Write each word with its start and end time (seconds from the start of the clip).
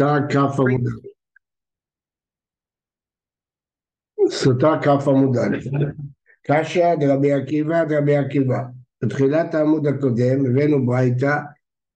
סוטה 0.00 0.26
כף 0.28 0.60
עמוד 0.60 0.80
סוטה 4.30 4.78
כף 4.82 5.08
עמוד 5.08 5.36
א', 5.36 5.56
קשיא 6.46 6.94
דרבי 6.94 7.32
עקיבא 7.32 7.84
דרבי 7.84 8.16
עקיבא. 8.16 8.58
בתחילת 9.02 9.54
העמוד 9.54 9.86
הקודם 9.86 10.46
הבאנו 10.46 10.86
ברייתא 10.86 11.36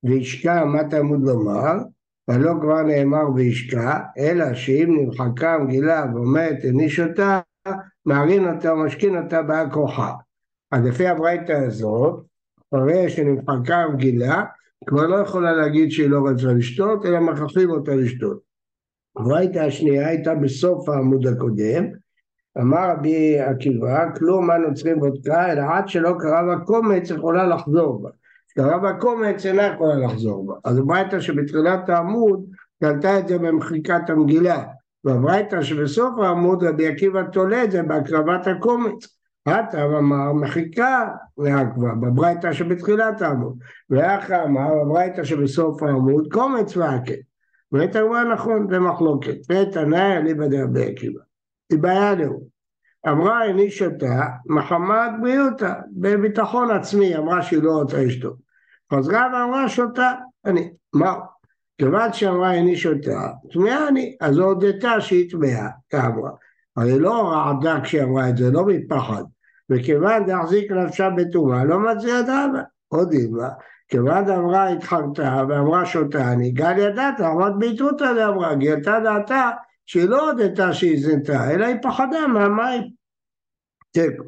וישקע 0.03 0.64
מה 0.64 0.85
תלמוד 0.90 1.22
לומר 1.22 1.72
ולא 2.29 2.53
כבר 2.61 2.82
נאמר 2.82 3.30
וישקע 3.35 3.98
אלא 4.18 4.55
שאם 4.55 4.96
נמחקה 4.98 5.59
מגילה 5.59 6.05
ואומרת 6.14 6.57
העניש 6.64 7.00
אותה 7.00 7.41
מערין 8.07 8.48
אותה 8.48 8.73
ומשכין 8.73 9.16
אותה 9.18 9.43
בעל 9.43 9.71
כוחה. 9.71 10.12
אז 10.73 10.84
לפי 10.84 11.07
הברייתא 11.07 11.52
הזאת 11.52 12.25
אחרי 12.75 13.11
שנמחקה 13.11 13.77
המגילה 13.77 14.45
כבר 14.86 15.06
לא 15.06 15.16
יכולה 15.16 15.52
להגיד 15.52 15.91
שהיא 15.91 16.11
לא 16.11 16.20
רצה 16.27 16.52
לשתות 16.52 17.06
אלא 17.06 17.20
מכריחים 17.20 17.70
אותה 17.70 17.95
לשתות. 17.95 18.41
הברייתא 19.16 19.59
השנייה 19.59 20.09
הייתה 20.09 20.34
בסוף 20.34 20.88
העמוד 20.88 21.27
הקודם 21.27 21.84
אמר 22.60 22.91
רבי 22.91 23.41
עקיבא, 23.41 24.15
כלום 24.18 24.46
מה 24.46 24.59
נוצרים 24.59 25.01
בודקה, 25.01 25.52
אלא 25.52 25.62
עד 25.73 25.88
שלא 25.88 26.15
קרה 26.18 26.42
בה 26.42 26.65
קומץ 26.65 27.10
יכולה 27.10 27.46
לחזור 27.46 28.02
בה. 28.02 28.10
קרה 28.55 28.79
בה 28.79 28.92
קומץ 28.92 29.46
אינה 29.46 29.62
יכולה 29.62 29.96
לחזור 29.96 30.46
בה. 30.46 30.55
אז 30.65 30.79
הברייתא 30.79 31.20
שבתחילת 31.20 31.88
העמוד 31.88 32.45
קלטה 32.80 33.18
את 33.18 33.29
זה 33.29 33.38
במחיקת 33.38 34.10
המגילה. 34.10 34.65
והברייתא 35.04 35.62
שבסוף 35.62 36.18
העמוד 36.18 36.65
רבי 36.65 36.87
עקיבא 36.87 37.23
תולה 37.32 37.65
את 37.65 37.70
זה 37.70 37.82
בהקרבת 37.82 38.46
הקומץ. 38.46 39.18
הטב 39.47 39.89
אמר 39.98 40.33
מחיקה 40.33 41.09
לעכבה, 41.39 41.95
בברייתא 42.01 42.52
שבתחילת 42.52 43.23
העמוד. 43.23 43.59
ואחר 43.91 44.45
אמר 44.45 44.69
בברייתא 44.85 45.25
שבסוף 45.25 45.83
העמוד 45.83 46.33
קומץ 46.33 46.77
ועקב. 46.77 47.15
ואת 47.73 47.97
אמרה 47.97 48.25
נכון, 48.25 48.66
זה 48.71 48.79
מחלוקת. 48.79 49.37
ואת 49.49 49.77
ענאי 49.77 50.16
אליבא 50.16 50.47
דרבי 50.47 50.85
עקיבא. 50.93 51.21
היא 51.71 51.79
בעיה 51.79 52.15
לו. 52.15 52.41
אמרה 53.09 53.38
העניש 53.38 53.83
אותה 53.83 54.27
מחמת 54.46 55.10
בריאותה, 55.21 55.74
בביטחון 55.93 56.71
עצמי, 56.71 57.16
אמרה 57.16 57.43
שהיא 57.43 57.63
לא 57.63 57.73
רוצה 57.73 58.05
לשתות. 58.05 58.37
חזרה 58.93 59.29
ואמרה 59.33 59.68
שותה, 59.68 60.13
אני, 60.45 60.71
מה? 60.95 61.15
כיוון 61.79 62.13
שאמרה 62.13 62.51
העניש 62.51 62.87
אותה, 62.87 63.29
טמאה 63.52 63.88
אני, 63.88 64.16
אז 64.21 64.38
הודתה 64.38 65.00
שהיא 65.00 65.31
טמאה, 65.31 65.69
כאמרה. 65.91 66.31
הרי 66.77 66.99
לא 66.99 67.33
רעדה 67.33 67.81
כשהיא 67.83 68.03
אמרה 68.03 68.28
את 68.28 68.37
זה, 68.37 68.50
לא 68.50 68.65
מפחד. 68.66 69.22
וכיוון 69.70 70.26
דהחזיק 70.26 70.72
נפשה 70.72 71.10
בטומאה, 71.10 71.65
לא 71.65 71.78
מצביע 71.78 72.22
דאבה. 72.22 72.62
עוד 72.88 73.12
אימה, 73.12 73.48
כיוון 73.88 74.25
דאמרה 74.25 74.69
התחרתה 74.69 75.43
ואמרה 75.48 75.87
שותה 75.87 76.32
אני, 76.32 76.50
גל 76.50 76.78
ידעת, 76.78 77.21
אמרת 77.21 77.53
בעיתותא 77.59 78.12
דאמרה, 78.15 78.54
גילתה 78.54 79.00
דעתה 79.04 79.50
שהיא 79.87 80.09
לא 80.09 80.31
הודתה 80.31 80.72
שהיא 80.72 81.00
זנתה, 81.00 81.50
אלא 81.50 81.66
היא 81.66 81.76
פחדה 81.82 82.26
מהמים. 82.26 82.82
תיקו. 83.91 84.25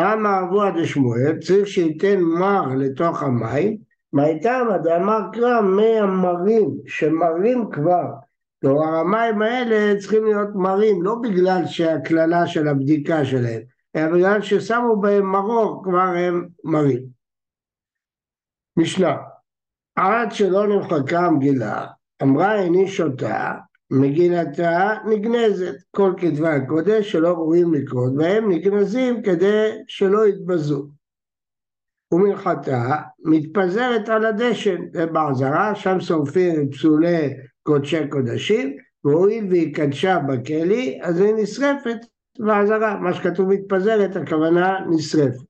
אמר 0.00 0.40
אבוה 0.44 0.70
דשמואל, 0.70 1.38
צריך 1.40 1.68
שייתן 1.68 2.20
מר 2.20 2.66
לתוך 2.76 3.22
המים, 3.22 3.76
מה 4.12 4.26
איתם? 4.26 4.66
דאמר 4.82 5.20
קרא 5.32 5.60
מי 5.60 5.98
המרים, 5.98 6.70
שמרים 6.86 7.70
כבר. 7.70 8.04
כלומר 8.60 8.94
המים 8.94 9.42
האלה 9.42 10.00
צריכים 10.00 10.24
להיות 10.24 10.48
מרים, 10.54 11.02
לא 11.02 11.14
בגלל 11.22 11.66
שהקללה 11.66 12.46
של 12.46 12.68
הבדיקה 12.68 13.24
שלהם, 13.24 13.60
בגלל 13.96 14.42
ששמו 14.42 15.00
בהם 15.00 15.32
מרור, 15.32 15.84
כבר 15.84 15.98
הם 15.98 16.48
מרים. 16.64 17.06
משנה, 18.76 19.16
עד 19.96 20.32
שלא 20.32 20.66
נמחקה 20.66 21.20
המגילה, 21.20 21.86
אמרה 22.22 22.62
איני 22.62 22.88
שותה, 22.88 23.54
מגילתה 23.90 24.94
נגנזת, 25.10 25.74
כל 25.90 26.14
כתבי 26.16 26.48
הקודש 26.48 27.12
שלא 27.12 27.32
ראויים 27.32 27.74
לקרות 27.74 28.12
והם 28.18 28.52
נגנזים 28.52 29.22
כדי 29.22 29.70
שלא 29.88 30.26
יתבזו. 30.26 30.88
ומנחתה 32.12 32.96
מתפזרת 33.24 34.08
על 34.08 34.26
הדשן, 34.26 34.80
זה 34.92 35.06
בעזרה, 35.06 35.74
שם 35.74 36.00
שורפים 36.00 36.70
פסולי 36.70 37.30
קודשי 37.62 38.08
קודשים, 38.08 38.76
והואיל 39.04 39.46
והיא 39.50 39.74
קדשה 39.74 40.18
בכלי, 40.18 41.00
אז 41.02 41.20
היא 41.20 41.34
נשרפת 41.34 41.98
בעזרה, 42.38 42.96
מה 42.96 43.14
שכתוב 43.14 43.48
מתפזרת, 43.48 44.16
הכוונה 44.16 44.78
נשרפת. 44.90 45.44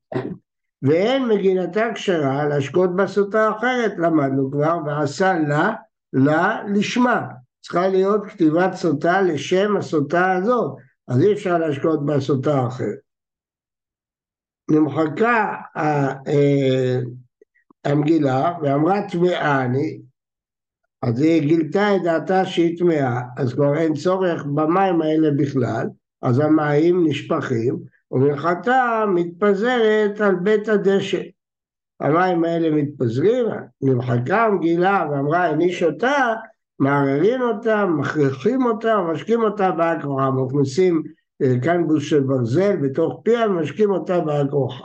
ואין 0.83 1.29
מגילתה 1.29 1.87
כשרה 1.95 2.45
להשקות 2.49 2.97
בסוטה 2.97 3.51
אחרת, 3.51 3.93
למדנו 3.99 4.51
כבר, 4.51 4.79
ועשה 4.87 5.39
לה, 5.49 5.75
לה 6.13 6.63
לשמה. 6.75 7.27
צריכה 7.61 7.89
להיות 7.89 8.27
כתיבת 8.27 8.75
סוטה 8.75 9.23
לשם 9.23 9.77
הסוטה 9.77 10.33
הזאת, 10.33 10.77
אז 11.09 11.23
אי 11.23 11.33
אפשר 11.33 11.59
להשקות 11.59 12.07
בסוטה 12.07 12.55
האחרת. 12.55 12.99
נמחקה 14.71 15.55
אה, 15.77 17.01
המגילה 17.85 18.53
ואמרה 18.63 19.09
טמאה 19.09 19.65
אני, 19.65 20.01
אז 21.03 21.21
היא 21.21 21.43
גילתה 21.43 21.97
את 21.97 22.03
דעתה 22.03 22.45
שהיא 22.45 22.79
טמאה, 22.79 23.21
אז 23.37 23.55
כבר 23.55 23.77
אין 23.79 23.95
צורך 23.95 24.45
במים 24.45 25.03
האלה 25.03 25.31
בכלל, 25.39 25.87
אז 26.23 26.39
המים 26.39 27.07
נשפכים, 27.07 27.79
ומנחתה 28.11 29.05
מתפזרת 29.15 30.21
על 30.21 30.35
בית 30.35 30.69
הדשא. 30.69 31.23
המים 32.01 32.45
האלה 32.45 32.71
מתפזרים, 32.71 33.47
נמחקה 33.83 34.45
המגילה 34.45 35.07
ואמרה 35.11 35.51
איני 35.51 35.73
שותה, 35.73 36.35
מערערים 36.79 37.43
אותה, 37.43 37.87
מכריחים 37.87 38.65
אותה, 38.65 39.01
משקים 39.13 39.43
אותה 39.43 39.71
בעל 39.71 40.03
כורחה, 40.03 40.31
מכניסים 40.31 41.03
אה, 41.43 41.61
קנבוס 41.63 42.05
של 42.05 42.21
ברזל 42.21 42.77
בתוך 42.77 43.21
פיה 43.25 43.47
ומשקים 43.47 43.91
אותה 43.91 44.21
בעל 44.21 44.51
כורחה. 44.51 44.85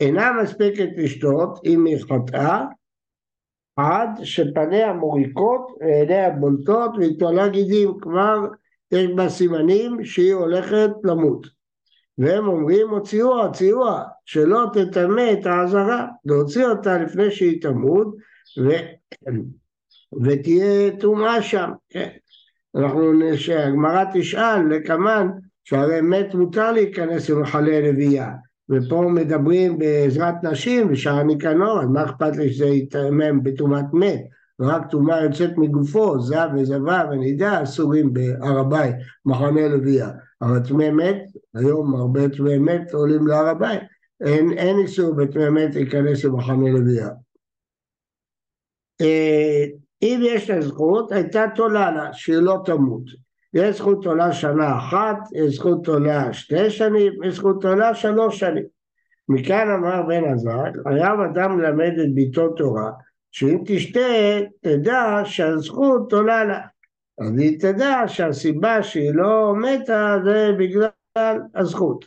אינה 0.00 0.32
מספקת 0.42 0.88
לשתות 0.96 1.60
אם 1.64 1.84
היא 1.84 2.04
חטאה 2.04 2.64
עד 3.76 4.10
שפניה 4.22 4.92
מוריקות 4.92 5.72
ועיניה 5.80 6.30
בולטות 6.30 6.90
והיא 6.98 7.18
תולה 7.18 7.48
גידים, 7.48 7.98
כבר 8.00 8.38
יש 8.92 9.06
בה 9.16 9.28
סימנים 9.28 10.04
שהיא 10.04 10.34
הולכת 10.34 10.90
למות. 11.04 11.46
והם 12.18 12.48
אומרים 12.48 12.88
הוציאוה, 12.88 13.46
הוציאוה, 13.46 14.02
שלא 14.24 14.64
תטמא 14.72 15.32
את 15.32 15.46
העזרה, 15.46 16.06
להוציא 16.24 16.66
אותה 16.66 16.98
לפני 16.98 17.30
שהיא 17.30 17.62
תמות, 17.62 18.16
ו... 18.60 18.68
ותהיה 20.24 20.96
טומאה 21.00 21.42
שם, 21.42 21.70
כן. 21.88 22.08
אנחנו, 22.76 23.12
שהגמרא 23.36 24.04
תשאל 24.12 24.68
לקמן, 24.68 25.28
שהרי 25.64 26.00
מת 26.00 26.34
מותר 26.34 26.72
להיכנס 26.72 27.30
למחלה 27.30 27.80
רבייה, 27.88 28.30
ופה 28.70 29.04
מדברים 29.14 29.78
בעזרת 29.78 30.34
נשים 30.42 30.86
ושער 30.90 31.22
ניקנור, 31.22 31.80
אז 31.80 31.88
מה 31.88 32.04
אכפת 32.04 32.36
לי 32.36 32.52
שזה 32.52 32.66
יתאמם 32.66 33.42
בטומאת 33.42 33.84
מת? 33.92 34.20
רק 34.60 34.90
טומאה 34.90 35.22
יוצאת 35.22 35.50
מגופו, 35.56 36.20
זב 36.20 36.48
וזבה 36.56 37.04
ונידה 37.10 37.62
אסורים 37.62 38.12
בהר 38.12 38.58
הבית, 38.58 38.94
מחנה 39.26 39.68
לוויה. 39.68 40.10
אבל 40.42 40.58
טמא 40.68 40.90
מת, 40.90 41.22
היום 41.54 41.94
הרבה 41.94 42.28
טמא 42.28 42.58
מת 42.58 42.92
עולים 42.92 43.26
להר 43.26 43.46
הבית, 43.46 43.80
אין, 44.20 44.52
אין 44.52 44.78
איסור 44.78 45.14
בטמא 45.14 45.50
מת 45.50 45.74
להיכנס 45.74 46.24
למחנה 46.24 46.70
לוויה. 46.70 47.08
אה, 49.00 49.64
אם 50.02 50.20
יש 50.22 50.50
לה 50.50 50.60
זכות, 50.60 51.12
הייתה 51.12 51.44
תולה 51.54 51.90
לה, 51.90 52.12
שהיא 52.12 52.36
לא 52.36 52.62
תמות. 52.64 53.02
יש 53.54 53.76
זכות 53.76 54.06
עולה 54.06 54.32
שנה 54.32 54.78
אחת, 54.78 55.16
יש 55.34 55.54
זכות 55.54 55.88
עולה 55.88 56.32
שתי 56.32 56.70
שנים, 56.70 57.12
יש 57.24 57.34
זכות 57.34 57.64
עולה 57.64 57.94
שלוש 57.94 58.40
שנים. 58.40 58.64
מכאן 59.28 59.70
אמר 59.70 60.02
בן 60.02 60.24
עזר, 60.24 60.62
חייב 60.88 61.20
אדם 61.20 61.60
ללמד 61.60 61.92
את 62.02 62.14
ביתו 62.14 62.48
תורה, 62.48 62.90
שאם 63.32 63.58
תשתה, 63.66 64.00
תדע 64.60 65.20
שהזכות 65.24 66.12
עולה 66.12 66.44
לה. 66.44 66.60
אז 67.20 67.38
היא 67.38 67.60
תדע 67.60 68.02
שהסיבה 68.06 68.82
שהיא 68.82 69.14
לא 69.14 69.54
מתה 69.54 70.16
זה 70.24 70.50
בגלל 70.58 70.88
הזכות. 71.54 72.04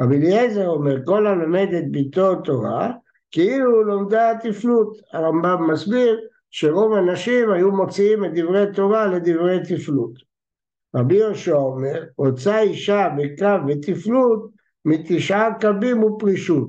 רבי 0.00 0.16
אליעזר 0.16 0.68
אומר, 0.68 0.96
כל 1.04 1.26
המלמד 1.26 1.68
את 1.78 1.90
ביתו 1.90 2.34
תורה, 2.34 2.90
כאילו 3.30 3.84
לומדה 3.84 4.32
תפלות. 4.42 4.96
הרמב"ם 5.12 5.70
מסביר 5.70 6.20
שרוב 6.50 6.94
הנשים 6.94 7.50
היו 7.50 7.72
מוציאים 7.72 8.24
את 8.24 8.30
דברי 8.34 8.66
תורה 8.74 9.06
לדברי 9.06 9.58
תפלות. 9.68 10.12
רבי 10.96 11.14
יהושע 11.14 11.54
אומר, 11.54 12.04
רוצה 12.16 12.60
אישה 12.60 13.08
בקו 13.18 13.66
ותפלות 13.68 14.50
מתשעה 14.84 15.48
קבים 15.60 16.04
ופרישות. 16.04 16.68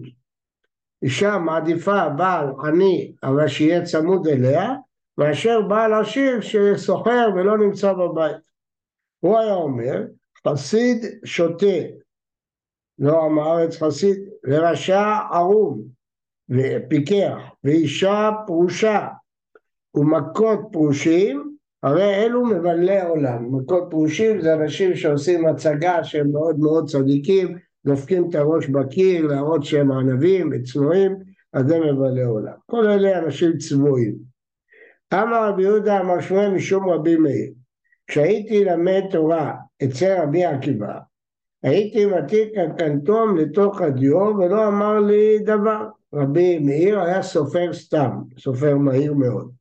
אישה 1.04 1.38
מעדיפה 1.38 2.10
בעל 2.10 2.48
עני 2.64 3.14
אבל 3.24 3.48
שיהיה 3.48 3.84
צמוד 3.84 4.28
אליה, 4.28 4.74
מאשר 5.18 5.62
בעל 5.62 5.94
עשיר 5.94 6.42
שסוחר 6.42 7.30
ולא 7.36 7.58
נמצא 7.58 7.94
בבית. 7.94 8.38
הוא 9.20 9.40
היה 9.40 9.54
אומר, 9.54 10.04
חסיד 10.48 11.06
שותה, 11.26 11.82
לא 13.00 13.26
עם 13.26 13.40
הארץ 13.40 13.84
חסיד, 13.84 14.18
ורשע 14.44 15.18
ערום, 15.32 15.82
ופיקח, 16.50 17.38
ואישה 17.64 18.32
פרושה, 18.48 19.08
ומכות 19.96 20.60
פרושים, 20.72 21.58
הרי 21.84 22.16
אלו 22.16 22.46
מבלי 22.46 23.02
עולם, 23.02 23.56
מכות 23.56 23.84
פרושים 23.90 24.42
זה 24.42 24.54
אנשים 24.54 24.96
שעושים 24.96 25.46
הצגה 25.46 26.04
שהם 26.04 26.32
מאוד 26.32 26.60
מאוד 26.60 26.90
צדיקים, 26.90 27.58
דופקים 27.86 28.30
את 28.30 28.36
הראש 28.36 28.68
בקיר 28.68 29.28
להראות 29.28 29.64
שהם 29.64 29.92
ענבים 29.92 30.50
וצנועים, 30.52 31.16
אז 31.54 31.68
זה 31.68 31.80
מבלי 31.80 32.24
עולם. 32.24 32.54
כל 32.66 32.88
אלה 32.88 33.20
אנשים 33.20 33.58
צבועים. 33.58 34.16
אמר 35.14 35.50
רבי 35.50 35.64
יהודה 35.64 36.00
אמר 36.02 36.22
שמואל 36.22 36.52
משום 36.52 36.90
רבי 36.90 37.16
מאיר, 37.16 37.52
כשהייתי 38.08 38.66
למד 38.66 39.02
תורה 39.12 39.56
אצל 39.84 40.22
רבי 40.22 40.46
עקיבא, 40.46 41.00
הייתי 41.64 42.06
מתיק 42.06 42.50
הקנטום 42.58 43.38
לתוך 43.38 43.82
הדיו 43.82 44.18
ולא 44.18 44.68
אמר 44.68 45.00
לי 45.00 45.40
דבר. 45.40 45.88
רבי 46.14 46.60
מאיר 46.60 47.00
היה 47.00 47.22
סופר 47.22 47.74
סתם, 47.74 48.22
סופר 48.40 48.78
מהיר 48.78 49.14
מאוד. 49.14 49.52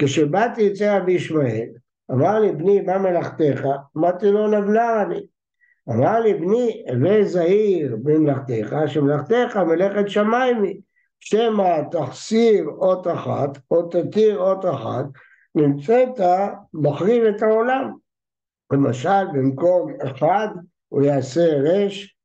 כשבאתי 0.00 0.72
אצל 0.72 0.98
רבי 1.00 1.12
ישמעאל, 1.12 1.68
אמר 2.10 2.40
לי 2.40 2.52
בני 2.52 2.80
מה 2.80 2.98
מלאכתך? 2.98 3.66
אמרתי 3.96 4.26
לו 4.26 4.48
נבלר 4.48 5.02
אני. 5.02 5.26
אמר 5.88 6.20
לי 6.20 6.34
בני 6.34 6.84
הווה 6.88 7.24
זהיר 7.24 7.96
במלאכתך 8.02 8.76
שמלאכתך 8.86 9.56
מלאכת 9.56 10.08
שמיים 10.08 10.62
היא 10.62 10.80
שמא 11.20 11.80
תחסיר 11.90 12.68
אות 12.68 13.06
אחת 13.06 13.58
או 13.70 13.88
תתיר 13.88 14.38
אות 14.38 14.64
אחת 14.64 15.04
נמצאת 15.54 16.20
מחריב 16.74 17.24
את 17.24 17.42
העולם 17.42 17.92
למשל 18.72 19.24
במקום 19.34 19.92
אחד 20.02 20.48
הוא 20.88 21.02
יעשה 21.02 21.46
רש 21.46 22.16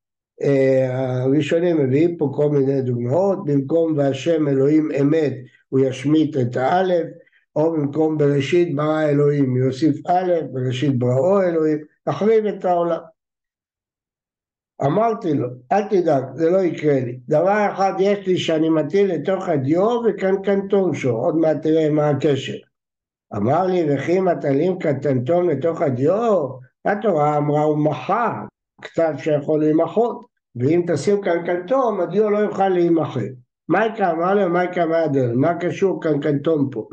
אה, 0.41 1.23
הראשונים 1.23 1.77
מביאים 1.77 2.17
פה 2.17 2.31
כל 2.35 2.49
מיני 2.49 2.81
דוגמאות 2.81 3.45
במקום 3.45 3.97
והשם 3.97 4.47
אלוהים 4.47 4.89
אמת 5.01 5.33
הוא 5.69 5.79
ישמיט 5.79 6.37
את 6.37 6.57
האלף 6.57 7.07
או 7.55 7.71
במקום 7.71 8.17
בראשית 8.17 8.75
ברא 8.75 9.03
אלוהים 9.03 9.57
יוסיף 9.57 10.07
א', 10.07 10.31
בראשית 10.51 10.99
בראו 10.99 11.41
אלוהים, 11.41 11.77
תחריב 12.03 12.45
את 12.45 12.65
העולם. 12.65 12.99
אמרתי 14.85 15.33
לו, 15.33 15.47
אל 15.71 15.83
תדאג, 15.83 16.23
זה 16.33 16.49
לא 16.49 16.57
יקרה 16.57 16.99
לי. 16.99 17.19
דבר 17.27 17.67
אחד 17.73 17.93
יש 17.99 18.27
לי 18.27 18.37
שאני 18.37 18.69
מטיל 18.69 19.13
לתוך 19.13 19.49
הדיו 19.49 20.01
וקנקנטון 20.05 20.93
שו, 20.93 21.09
עוד 21.09 21.35
מעט 21.35 21.57
תראה 21.61 21.89
מה 21.89 22.09
הקשר. 22.09 22.57
אמר 23.35 23.65
לי, 23.65 23.85
וכי 23.89 24.19
מטלים 24.19 24.79
קטנטון 24.79 25.47
לתוך 25.47 25.81
הדיו? 25.81 26.47
התורה 26.85 27.37
אמרה 27.37 27.63
הוא 27.63 27.77
מחה, 27.77 28.43
כתב 28.81 29.13
שיכול 29.17 29.59
להימחות, 29.59 30.25
ואם 30.55 30.83
תשים 30.87 31.21
קנקנטון, 31.21 32.01
הדיו 32.01 32.29
לא 32.29 32.37
יוכל 32.37 32.69
להימחק. 32.69 33.29
מייקה 33.69 34.11
אמר 34.11 34.33
לו, 34.33 34.49
מייקה 34.49 34.85
מהדל, 34.85 35.31
מה 35.35 35.53
קשור 35.53 36.01
קנקנטון 36.03 36.69
פה? 36.71 36.87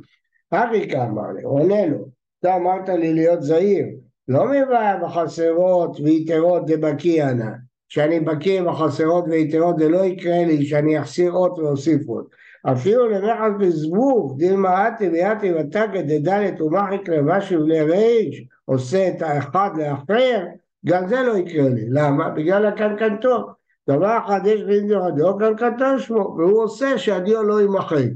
אריקה 0.52 1.04
אמר 1.04 1.32
לי, 1.36 1.42
עונה 1.42 1.86
לו, 1.86 2.06
אתה 2.40 2.56
אמרת 2.56 2.88
לי 2.88 3.14
להיות 3.14 3.42
זהיר, 3.42 3.86
לא 4.28 4.44
מבעיה 4.44 4.96
בחסרות 4.96 6.00
ויתרות 6.00 6.66
דבקי 6.66 7.22
אנא, 7.22 7.50
שאני 7.88 8.20
בקיא 8.20 8.62
בחסרות 8.62 9.24
ויתרות 9.28 9.78
זה 9.78 9.88
לא 9.88 10.04
יקרה 10.04 10.44
לי 10.44 10.66
שאני 10.66 11.00
אחסיר 11.00 11.32
אות 11.32 11.58
ואוסיף 11.58 12.06
עוד. 12.06 12.24
אפילו 12.72 13.08
למחס 13.08 13.50
בזבוב, 13.58 14.38
דילמה 14.38 14.88
אתי 14.88 15.08
ויתי 15.08 15.52
ותגד 15.52 16.12
דדלת 16.12 16.60
ומחיק 16.60 17.08
לבשי 17.08 17.56
ולריש, 17.56 18.44
עושה 18.64 19.08
את 19.08 19.22
האחד 19.22 19.70
לאחר, 19.76 20.44
גם 20.86 21.08
זה 21.08 21.22
לא 21.22 21.36
יקרה 21.36 21.68
לי. 21.68 21.86
למה? 21.90 22.28
בגלל 22.28 22.66
הקנקנטון. 22.66 23.42
דבר 23.88 24.18
אחד 24.26 24.40
יש 24.44 24.62
באינדיו 24.62 25.04
הדיו 25.04 25.38
קנקנטון 25.38 25.98
שמו, 25.98 26.36
והוא 26.38 26.62
עושה 26.62 26.98
שהדיו 26.98 27.42
לא 27.42 27.60
יימחק. 27.60 28.10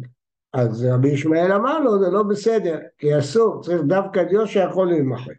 אז 0.52 0.84
רבי 0.84 1.08
ישמעאל 1.08 1.52
אמר 1.52 1.80
לו, 1.80 1.98
זה 1.98 2.10
לא 2.10 2.22
בסדר, 2.22 2.78
כי 2.98 3.18
אסור, 3.18 3.62
צריך 3.62 3.82
דווקא 3.82 4.22
דיו 4.22 4.46
שיכול 4.46 4.88
להימחק. 4.88 5.32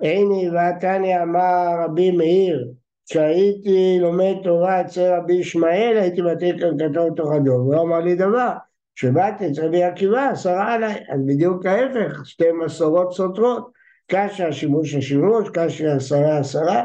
הנה 0.00 0.52
ועתני 0.52 1.22
אמר 1.22 1.66
רבי 1.84 2.10
מאיר, 2.10 2.68
כשהייתי 3.10 3.98
לומד 4.00 4.34
תורה 4.42 4.80
אצל 4.80 5.14
רבי 5.14 5.34
ישמעאל, 5.34 5.96
הייתי 6.00 6.22
מתאים 6.22 6.58
כאן 6.58 6.70
כתוב 6.78 7.16
תוך 7.16 7.32
הדור, 7.32 7.72
לא 7.72 7.82
אמר 7.82 7.98
לי 7.98 8.14
דבר. 8.14 8.52
כשבאתי 8.96 9.50
אצל 9.50 9.66
רבי 9.66 9.82
עקיבא, 9.82 10.28
עשרה 10.32 10.74
עליי, 10.74 10.94
אז 11.08 11.20
בדיוק 11.26 11.66
ההפך, 11.66 12.26
שתי 12.26 12.52
מסורות 12.64 13.12
סותרות. 13.12 13.70
קשה 14.10 14.52
שימוש 14.52 14.94
השימוש, 14.94 15.48
קשה 15.52 15.94
עשרה 15.94 16.38
עשרה, 16.38 16.84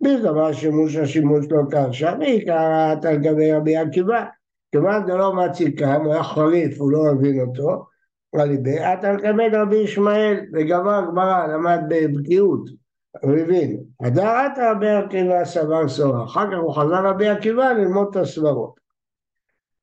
בדבר 0.00 0.52
שימוש 0.52 0.96
השימוש 0.96 1.46
לא 1.50 1.60
קשה, 1.70 2.14
ועיקר 2.20 2.94
על 3.08 3.16
גבי 3.16 3.52
רבי 3.52 3.76
עקיבא. 3.76 4.24
כיוון 4.72 5.06
זה 5.06 5.14
לא 5.14 5.34
מציקם, 5.34 6.04
הוא 6.04 6.12
היה 6.12 6.22
חריף, 6.22 6.80
הוא 6.80 6.92
לא 6.92 7.14
מבין 7.14 7.40
אותו, 7.40 7.84
רליבי, 8.36 8.78
אתה 8.78 9.12
מקמד 9.12 9.54
רבי 9.54 9.76
ישמעאל, 9.76 10.40
וגבר 10.52 11.00
גמרא, 11.10 11.46
למד 11.46 11.80
בבקיאות, 11.88 12.79
הוא 13.22 13.36
הבין. 13.36 13.84
הדרת 14.00 14.52
רבי 14.58 14.90
עקיבא 14.90 15.44
סבר 15.44 15.88
סורה, 15.88 16.24
אחר 16.24 16.46
כך 16.46 16.58
הוא 16.62 16.74
חזר 16.74 17.06
רבי 17.06 17.28
עקיבא 17.28 17.72
ללמוד 17.72 18.08
את 18.10 18.16
הסברות. 18.16 18.80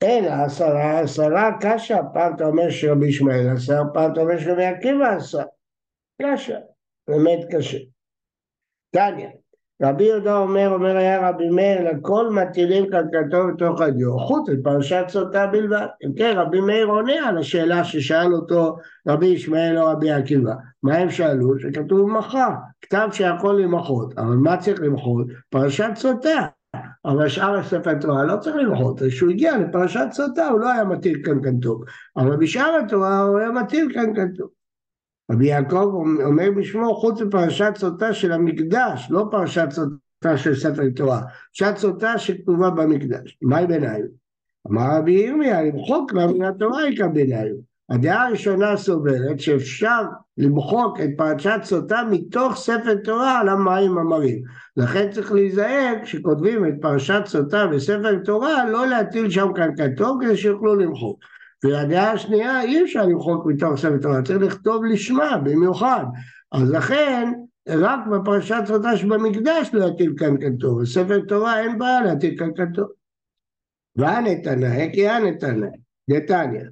אלא 0.03 0.31
עשרה, 0.45 0.99
עשרה 0.99 1.49
קשה, 1.61 1.97
פעם 2.13 2.35
אתה 2.35 2.45
אומר 2.45 2.69
שרבי 2.69 3.07
ישמעאל 3.07 3.49
עשה, 3.55 3.81
פעם 3.93 4.13
אתה 4.13 4.21
אומר 4.21 4.39
שרבי 4.39 4.65
עקיבא 4.65 5.15
עשה. 5.15 5.43
קשה, 6.21 6.59
באמת 7.07 7.39
קשה. 7.51 7.77
תניא 8.91 9.29
רבי 9.81 10.03
יהודה 10.03 10.37
אומר, 10.37 10.69
אומר 10.73 10.97
היה 10.97 11.29
רבי 11.29 11.49
מאיר, 11.49 11.91
לכל 11.91 12.29
מטילים 12.29 12.85
קרקעתו 12.85 13.47
בתוך 13.47 13.81
הדיו, 13.81 14.19
חוץ 14.19 14.49
מפרשת 14.49 15.05
סוטה 15.09 15.47
בלבד. 15.47 15.85
אם 16.05 16.13
כן, 16.17 16.33
רבי 16.37 16.61
מאיר 16.61 16.85
עונה 16.85 17.27
על 17.27 17.37
השאלה 17.37 17.83
ששאל 17.83 18.33
אותו 18.33 18.77
רבי 19.07 19.25
ישמעאל 19.25 19.77
או 19.77 19.85
רבי 19.85 20.11
עקיבא. 20.11 20.53
מה 20.83 20.95
הם 20.95 21.09
שאלו? 21.09 21.59
שכתוב 21.59 22.09
מחר, 22.09 22.49
כתב 22.81 23.09
שיכול 23.11 23.61
למחות, 23.61 24.17
אבל 24.17 24.35
מה 24.35 24.57
צריך 24.57 24.81
למחות? 24.81 25.27
פרשת 25.49 25.91
סוטה. 25.95 26.47
אבל 27.05 27.29
שאר 27.29 27.55
הספר 27.55 27.89
התורה 27.89 28.23
לא 28.23 28.37
צריך 28.37 28.55
למחות, 28.55 29.01
כשהוא 29.07 29.29
הגיע 29.29 29.57
לפרשת 29.57 30.07
סוטה 30.11 30.47
הוא 30.47 30.59
לא 30.59 30.71
היה 30.71 30.83
מטיל 30.83 31.21
קנקנטו, 31.23 31.81
אבל 32.17 32.35
בשאר 32.35 32.79
התורה 32.85 33.19
הוא 33.19 33.39
היה 33.39 33.51
מטיל 33.51 33.93
קנקנטו. 33.93 34.56
רבי 35.31 35.45
יעקב 35.45 35.91
אומר 36.23 36.49
בשמו 36.57 36.95
חוץ 36.95 37.21
מפרשת 37.21 37.73
סוטה 37.77 38.13
של 38.13 38.31
המקדש, 38.31 39.07
לא 39.09 39.27
פרשת 39.31 39.67
סוטה 39.71 40.37
של 40.37 40.55
ספר 40.55 40.89
תורה, 40.95 41.21
פרשת 41.57 41.77
סוטה 41.77 42.17
שכתובה 42.17 42.69
במקדש. 42.69 43.37
מהי 43.41 43.67
ביניים? 43.67 44.05
אמר 44.71 44.97
רבי 44.97 45.11
ירמיה, 45.11 45.61
למחוק 45.61 46.13
לה 46.13 46.27
מן 46.27 46.41
התורה 46.41 46.89
יקרא 46.89 47.07
ביניים. 47.07 47.55
הדעה 47.89 48.27
הראשונה 48.27 48.77
סוברת 48.77 49.39
שאפשר 49.39 50.03
למחוק 50.37 50.99
את 50.99 51.09
פרשת 51.17 51.59
סוטה 51.63 52.03
מתוך 52.11 52.55
ספר 52.55 52.95
תורה 53.03 53.39
על 53.39 53.49
המים 53.49 53.97
המרים. 53.97 54.41
לכן 54.77 55.11
צריך 55.11 55.31
להיזהר 55.31 55.93
כשכותבים 56.03 56.67
את 56.67 56.73
פרשת 56.81 57.21
סוטה 57.25 57.67
בספר 57.67 58.17
תורה 58.25 58.69
לא 58.69 58.87
להטיל 58.87 59.29
שם 59.29 59.47
כאן 59.55 59.69
כתוב 59.77 60.17
כדי 60.21 60.37
שיוכלו 60.37 60.75
למחוק. 60.75 61.19
והדעה 61.63 62.11
השנייה 62.11 62.61
אי 62.61 62.83
אפשר 62.83 63.05
למחוק 63.05 63.45
מתוך 63.45 63.75
ספר 63.75 63.97
תורה, 64.01 64.21
צריך 64.21 64.41
לכתוב 64.41 64.85
לשמה 64.85 65.37
במיוחד. 65.37 66.05
אז 66.51 66.71
לכן 66.71 67.33
רק 67.69 67.99
בפרשת 68.07 68.63
סוטה 68.67 68.97
שבמקדש 68.97 69.69
לא 69.73 69.85
יטיל 69.85 70.13
כאן 70.17 70.35
כתוב, 70.37 70.81
בספר 70.81 71.19
תורה 71.27 71.59
אין 71.59 71.77
בעיה 71.77 72.01
להטיל 72.01 72.37
כאן 72.37 72.49
כתוב. 72.55 72.87
והנתנאי 73.95 74.89
כי 74.93 75.07
הנתנאי, 75.07 75.69
נתניה, 76.07 76.63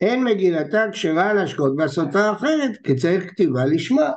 אין 0.00 0.24
מגילתה 0.24 0.84
כשרה 0.92 1.32
להשקות 1.32 1.76
בסוטה 1.76 2.32
אחרת 2.32 2.76
כי 2.84 2.96
צריך 2.96 3.30
כתיבה 3.30 3.64
לשמה. 3.64 4.10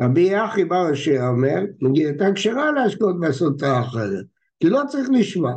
רבי 0.00 0.20
יחי 0.20 0.64
בר 0.64 0.92
אשר 0.92 1.26
אומר, 1.28 1.60
מגילתה 1.80 2.32
כשרה 2.34 2.72
להשקות 2.72 3.20
בסוטה 3.20 3.80
אחרת, 3.80 4.24
כי 4.60 4.68
לא 4.68 4.82
צריך 4.88 5.08
לשמה. 5.12 5.52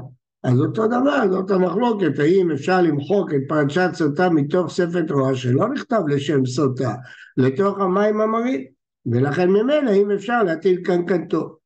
אז 0.45 0.59
אותו 0.59 0.87
דבר, 0.87 1.31
זאת 1.31 1.51
המחלוקת, 1.51 2.19
האם 2.19 2.51
אפשר 2.51 2.81
למחוק 2.81 3.33
את 3.33 3.41
פרשת 3.47 3.89
סוטה 3.93 4.29
מתוך 4.29 4.71
ספר 4.71 5.01
תורה 5.01 5.35
שלא 5.35 5.69
נכתב 5.69 6.01
לשם 6.07 6.45
סוטה, 6.45 6.93
לתוך 7.37 7.79
המים 7.79 8.21
המרים, 8.21 8.61
ולכן 9.05 9.49
ממילא 9.49 9.91
אם 9.93 10.11
אפשר 10.11 10.43
להטיל 10.43 10.81
קנקנתו. 10.83 11.57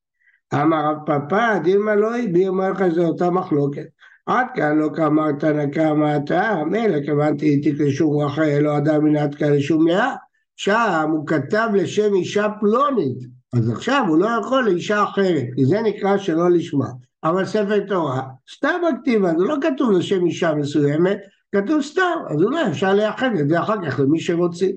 אמר 0.54 0.78
רב 0.86 0.98
פאפא, 1.06 1.58
דילמה 1.64 1.96
לא 1.96 2.18
הביא, 2.18 2.48
אומר 2.48 2.72
לך 2.72 2.88
זו 2.88 3.06
אותה 3.06 3.30
מחלוקת. 3.30 3.86
עד 4.26 4.48
כאן 4.56 4.78
לא 4.78 4.90
כאמר 4.96 5.32
תנא 5.32 5.66
קמא 5.66 6.18
אתה, 6.18 6.56
מילא 6.72 7.02
כיוונתי 7.06 7.62
תקרשו 7.62 8.12
ברכה 8.12 8.60
לא 8.60 8.78
אדם 8.78 9.06
מן 9.06 9.16
עד 9.16 9.36
כאן 9.36 9.54
לשום 9.54 9.86
מאה, 9.86 10.16
שם 10.56 11.10
הוא 11.12 11.28
כתב 11.28 11.70
לשם 11.74 12.14
אישה 12.14 12.48
פלונית, 12.60 13.18
אז 13.54 13.70
עכשיו 13.70 14.06
הוא 14.08 14.18
לא 14.18 14.28
יכול 14.42 14.66
לאישה 14.66 15.04
אחרת, 15.04 15.46
כי 15.56 15.66
זה 15.66 15.82
נקרא 15.82 16.18
שלא 16.18 16.52
לשמה. 16.52 16.88
אבל 17.24 17.46
ספר 17.46 17.88
תורה, 17.88 18.22
סתם 18.56 18.82
הכתיבה, 18.90 19.32
זה 19.38 19.44
לא 19.44 19.56
כתוב 19.62 19.92
לשם 19.92 20.26
אישה 20.26 20.54
מסוימת, 20.54 21.18
כתוב 21.56 21.82
סתם, 21.82 22.18
אז 22.30 22.44
אולי 22.44 22.68
אפשר 22.72 22.94
לייחד 22.94 23.30
את 23.42 23.50
זה 23.50 23.60
אחר 23.60 23.86
כך 23.86 24.00
למי 24.00 24.20
שרוצים. 24.20 24.76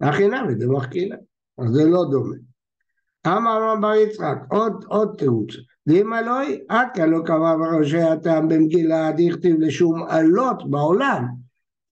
הכי 0.00 0.28
נמי 0.28 0.54
דמחקילה, 0.54 1.16
אז 1.58 1.70
זה 1.70 1.84
לא 1.84 2.04
דומה. 2.10 2.36
אמר 3.26 3.62
רב 3.62 3.80
בר 3.80 3.94
יצחק, 3.94 4.38
עוד, 4.50 4.84
עוד 4.88 5.14
תירוץ, 5.18 5.50
ואם 5.86 6.14
אלוהי, 6.14 6.58
עד 6.68 6.88
כאן 6.94 7.10
לא 7.10 7.18
קבע 7.24 7.56
בראשי 7.56 8.00
הטעם 8.00 8.48
במגילה, 8.48 9.12
דכתיב 9.16 9.56
לשום 9.60 10.02
עלות 10.08 10.70
בעולם. 10.70 11.26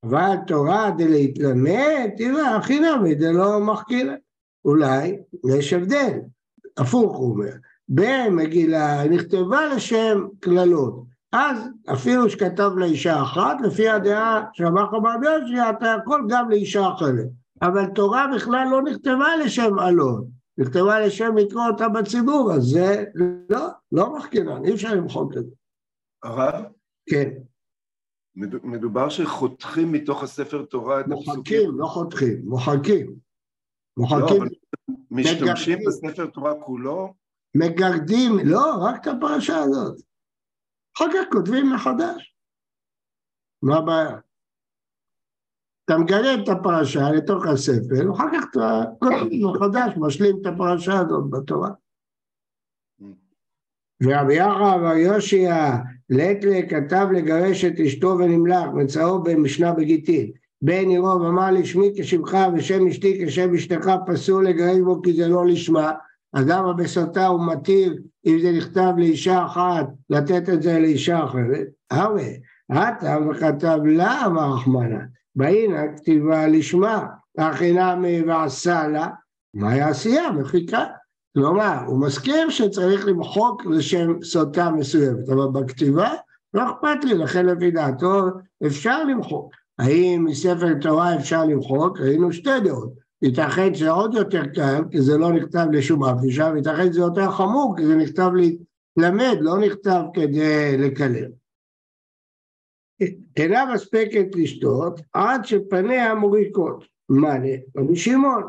אבל 0.05 0.37
תורה 0.47 0.91
דלהתלמד, 0.99 2.09
תראה, 2.17 2.57
הכי 2.57 2.81
נמי 2.81 3.15
דלא 3.15 3.61
מחכילה. 3.61 4.15
אולי 4.65 5.19
יש 5.59 5.73
הבדל, 5.73 6.19
הפוך 6.77 7.17
הוא 7.17 7.31
אומר. 7.31 7.53
במגילה 7.89 9.05
נכתבה 9.11 9.75
לשם 9.75 10.27
קללות. 10.41 11.05
אז 11.33 11.69
אפילו 11.93 12.31
שכתב 12.31 12.71
לאישה 12.77 13.23
אחת, 13.23 13.57
לפי 13.61 13.89
הדעה 13.89 14.45
של 14.53 14.67
אמר 14.67 14.87
חבר 14.87 15.23
יושי, 15.23 15.71
אתה 15.71 15.97
יכול 16.03 16.27
גם 16.29 16.51
לאישה 16.51 16.89
אחרת. 16.95 17.27
אבל 17.63 17.87
תורה 17.95 18.27
בכלל 18.35 18.69
לא 18.71 18.83
נכתבה 18.83 19.37
לשם 19.45 19.79
אלון, 19.79 20.31
נכתבה 20.59 21.01
לשם 21.01 21.37
לקרוא 21.37 21.67
אותה 21.67 21.89
בציבור, 21.89 22.53
אז 22.53 22.63
זה 22.63 23.05
לא, 23.51 23.67
לא 23.93 24.17
מחכירן, 24.17 24.65
אי 24.65 24.75
אפשר 24.75 24.95
למחוק 24.95 25.33
את 25.37 25.45
זה. 25.45 25.55
הרב? 26.23 26.65
כן. 27.11 27.31
מדובר 28.63 29.09
שחותכים 29.09 29.93
מתוך 29.93 30.23
הספר 30.23 30.65
תורה 30.65 31.01
את 31.01 31.05
הפסוקים. 31.05 31.35
מוחקים, 31.35 31.71
לא 31.79 31.87
חותכים, 31.87 32.43
מוחקים. 32.45 33.15
מוחקים. 33.97 34.43
לא, 34.43 34.49
משתמשים 35.11 35.79
בספר 35.87 36.27
תורה 36.27 36.55
כולו? 36.61 37.15
מגרדים, 37.55 38.39
לא, 38.45 38.75
רק 38.81 39.03
את 39.03 39.07
הפרשה 39.07 39.59
הזאת. 39.59 40.01
אחר 40.97 41.05
כך 41.13 41.33
כותבים 41.33 41.73
מחדש. 41.73 42.35
מה 43.63 43.77
הבעיה? 43.77 44.19
אתה 45.85 45.99
מגלה 45.99 46.35
את 46.35 46.49
הפרשה 46.49 47.11
לתוך 47.11 47.47
הספר, 47.47 48.11
ואחר 48.11 48.27
כך 48.33 48.45
אתה 48.51 48.83
כותב 48.99 49.27
מחדש, 49.31 49.93
משלים 49.97 50.37
את 50.41 50.47
הפרשה 50.47 50.93
הזאת 50.93 51.31
בתורה. 51.31 51.71
ורבי 54.03 54.35
יחא 54.35 54.79
בר 54.79 54.97
יושיע 54.97 55.55
לטלה 56.11 56.61
כתב 56.69 57.07
לגרש 57.15 57.65
את 57.65 57.81
אשתו 57.87 58.17
ונמלך, 58.19 58.67
מצאו 58.75 59.23
במשנה 59.23 59.73
בגיטין. 59.73 60.31
בן 60.63 60.91
ירוב 60.91 61.23
אמר 61.23 61.51
לי 61.51 61.67
שמי 61.67 61.93
כשמך 61.97 62.37
ושם 62.55 62.87
אשתי 62.87 63.27
כשם 63.27 63.55
אשתך 63.55 63.91
פסול 64.07 64.49
לגרש 64.49 64.79
בו 64.85 65.03
כי 65.03 65.13
זה 65.13 65.29
לא 65.29 65.47
לשמה. 65.47 65.93
אדם 66.35 66.65
הבסוטה 66.67 67.27
הוא 67.27 67.47
מתיר 67.47 67.97
אם 68.27 68.39
זה 68.43 68.53
נכתב 68.53 68.93
לאישה 68.97 69.47
אחת 69.47 69.87
לתת 70.11 70.49
את 70.49 70.63
זה 70.63 70.79
לאישה 70.79 71.25
אחרת. 71.25 71.67
הרי 71.91 72.41
עתה 72.71 73.17
וכתב 73.31 73.79
לה 73.85 74.27
אמר 74.27 74.55
רחמנא 74.55 74.99
באינה 75.37 75.83
כתיבה 75.97 76.47
לשמה, 76.47 77.07
הכינמי 77.39 78.23
ועשה 78.23 78.89
לה, 78.89 79.09
מה 79.55 79.77
יעשייה? 79.77 80.31
מחיקה. 80.31 80.85
כלומר, 81.35 81.79
הוא 81.87 82.01
מסכים 82.01 82.51
שצריך 82.51 83.07
למחוק 83.07 83.67
לשם 83.67 84.23
סוטה 84.23 84.71
מסוימת, 84.71 85.29
אבל 85.29 85.61
בכתיבה 85.61 86.11
לא 86.55 86.63
אכפת 86.71 87.05
לי, 87.05 87.15
לכן 87.15 87.47
לפי 87.47 87.71
דעתו 87.71 88.23
אפשר 88.67 89.05
למחוק. 89.05 89.53
האם 89.79 90.25
מספר 90.29 90.75
תורה 90.81 91.17
אפשר 91.17 91.45
למחוק? 91.45 92.01
ראינו 92.01 92.33
שתי 92.33 92.61
דעות. 92.65 93.04
ייתכן 93.25 93.75
שזה 93.75 93.91
עוד 93.91 94.15
יותר 94.15 94.47
קל, 94.47 94.83
כי 94.91 95.01
זה 95.01 95.19
לא 95.19 95.33
נכתב 95.33 95.67
לשום 95.73 96.05
אף 96.05 96.23
אישה, 96.23 96.51
וייתכן 96.55 96.93
שזה 96.93 97.01
יותר 97.01 97.31
חמור, 97.31 97.75
כי 97.77 97.87
זה 97.87 97.97
נכתב 97.97 98.31
להתלמד, 98.35 99.37
לא 99.41 99.59
נכתב 99.59 100.03
כדי 100.15 100.79
לקלל. 100.79 101.31
אינה 103.37 103.75
מספקת 103.75 104.27
לשתות 104.35 105.01
עד 105.13 105.45
שפניה 105.45 106.15
מוריקות. 106.15 106.85
מה 107.09 107.41
זה? 107.41 107.57
רבי 107.77 107.97
שמעון, 107.97 108.43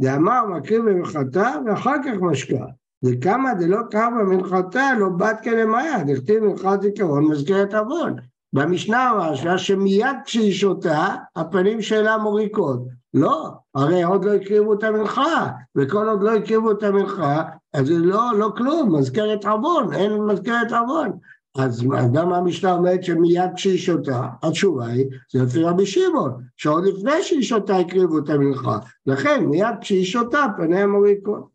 דאמר 0.00 0.46
מקריב 0.46 0.84
במחתה 0.84 1.54
ואחר 1.66 1.96
כך 2.04 2.20
משקה. 2.20 2.64
וכמה 3.04 3.54
דלא 3.54 3.78
קרבה 3.90 4.24
מנחתה 4.24 4.90
לא 4.98 5.08
בת 5.08 5.40
כלמיה, 5.44 6.04
דכתיב 6.06 6.44
מנחת 6.44 6.82
זיכרון 6.82 7.24
מזכרת 7.24 7.74
עוון. 7.74 8.16
במשנה 8.52 9.12
רש"א 9.18 9.56
שמיד 9.56 10.16
כשהיא 10.24 10.52
שותה, 10.52 11.14
הפנים 11.36 11.82
שלה 11.82 12.18
מוריקות. 12.18 12.97
לא, 13.14 13.50
הרי 13.74 14.02
עוד 14.02 14.24
לא 14.24 14.34
הקריבו 14.34 14.74
את 14.74 14.84
המנחה, 14.84 15.48
וכל 15.76 16.08
עוד 16.08 16.22
לא 16.22 16.34
הקריבו 16.34 16.72
את 16.72 16.82
המנחה, 16.82 17.42
אז 17.72 17.90
לא, 17.90 18.22
לא 18.38 18.52
כלום, 18.56 18.98
מזכרת 18.98 19.44
עוון, 19.44 19.92
אין 19.92 20.12
מזכרת 20.12 20.72
עוון. 20.72 21.18
אז 21.58 21.84
גם 22.14 22.32
המשנה 22.32 22.72
אומרת 22.72 23.04
שמיד 23.04 23.50
כשהיא 23.56 23.78
שותה, 23.78 24.28
התשובה 24.42 24.86
היא, 24.86 25.06
זה 25.32 25.42
לפי 25.42 25.62
רבי 25.62 25.86
שמעון, 25.86 26.42
שעוד 26.56 26.84
לפני 26.84 27.22
שהיא 27.22 27.42
שותה 27.42 27.76
הקריבו 27.76 28.18
את 28.18 28.28
המנחה. 28.28 28.78
לכן 29.06 29.44
מיד 29.46 29.74
כשהיא 29.80 30.04
שותה 30.04 30.46
פניה 30.56 30.86
מוריקות. 30.86 31.48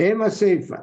אם 0.00 0.22
הסיפה, 0.22 0.76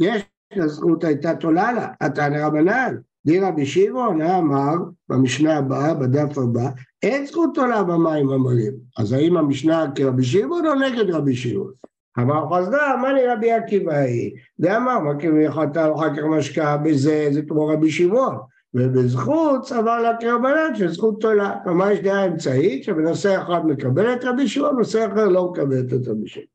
יש 0.00 0.22
לזכות 0.56 1.04
הייתה 1.04 1.34
תולה 1.34 1.72
לה, 1.72 1.88
התנא 2.00 2.46
רבנן, 2.46 2.96
דין 3.26 3.44
רבי 3.44 3.66
שמעון 3.66 4.22
אמר 4.22 4.74
במשנה 5.08 5.58
הבאה, 5.58 5.94
בדף 5.94 6.38
הבא, 6.38 6.70
אין 7.02 7.26
זכות 7.26 7.50
תולה 7.54 7.82
במים 7.82 8.30
המרים. 8.30 8.72
אז 8.98 9.12
האם 9.12 9.36
המשנה 9.36 9.86
כרבי 9.94 10.24
שמעון 10.24 10.66
או 10.66 10.74
נגד 10.74 11.10
רבי 11.10 11.36
שמעון? 11.36 11.72
אמר 12.18 12.44
חסדה, 12.50 12.94
מה 13.02 13.12
לי 13.12 13.26
רבי 13.26 13.52
עקיבא 13.52 13.94
היא? 13.94 14.32
זה 14.58 14.76
אמר, 14.76 14.98
מה 14.98 15.18
כאילו 15.18 15.40
יכולתה 15.40 15.94
אחר 15.94 16.16
כך 16.16 16.22
משקעה 16.38 16.76
בזה, 16.76 17.28
זה 17.32 17.42
כמו 17.42 17.66
רבי 17.66 17.90
שמעון. 17.90 18.36
ובזכות 18.74 19.66
סבר 19.66 20.02
לה 20.02 20.16
כרבנן 20.20 20.74
של 20.74 20.88
זכות 20.88 21.20
תולה. 21.20 21.56
כלומר 21.64 21.90
יש 21.90 22.00
דעה 22.00 22.26
אמצעית 22.26 22.84
שבנושא 22.84 23.42
אחד 23.42 23.66
מקבל 23.66 24.12
את 24.12 24.24
רבי 24.24 24.48
שמעון, 24.48 24.76
בנושא 24.76 25.06
אחר 25.12 25.28
לא 25.28 25.50
מקבל 25.50 25.80
את 25.80 26.08
רבי 26.08 26.28
שמעון. 26.28 26.46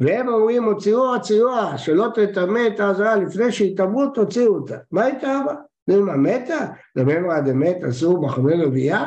והם 0.00 0.28
אומרים 0.28 0.64
הוציאו 0.64 1.14
הציוע 1.14 1.78
שלא 1.78 2.06
תטמא 2.14 2.60
את 2.66 2.80
העזרה 2.80 3.16
לפני 3.16 3.52
שהתאמרו 3.52 4.06
תוציאו 4.06 4.54
אותה. 4.54 4.76
מה 4.90 5.04
הייתה 5.04 5.40
בה? 5.46 5.54
נלמה 5.88 6.16
מתה? 6.16 6.58
לממרא 6.96 7.40
דמת 7.40 7.84
אסור 7.88 8.20
מחנה 8.20 8.56
לוויה? 8.56 9.04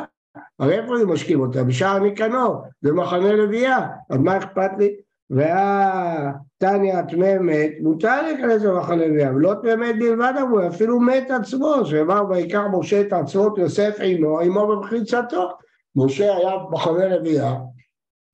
הרי 0.58 0.78
איפה 0.78 0.98
הם 0.98 1.12
משקים 1.12 1.40
אותה? 1.40 1.64
בשער 1.64 1.98
ניקנור, 1.98 2.62
במחנה 2.82 3.32
לוויה, 3.32 3.88
אז 4.10 4.18
מה 4.18 4.38
אכפת 4.38 4.70
לי? 4.78 4.96
והתניא 5.30 6.94
הטמא 6.94 7.38
מת, 7.40 7.70
מותר 7.80 8.22
להיכנס 8.22 8.62
למחנה 8.62 9.06
לוויה, 9.06 9.30
ולא 9.30 9.54
טמא 9.62 9.76
מת 9.76 9.98
בלבד 9.98 10.32
אמרו, 10.40 10.66
אפילו 10.66 11.00
מת 11.00 11.30
עצמו, 11.30 11.74
שאמר 11.84 12.22
ויקח 12.30 12.62
משה 12.72 13.00
את 13.00 13.12
עצמות 13.12 13.58
יוסף 13.58 13.96
עמו, 14.02 14.40
עמו 14.40 14.66
במחיצתו. 14.66 15.50
משה 15.96 16.36
היה 16.36 16.56
במחנה 16.56 17.08
לוויה, 17.08 17.54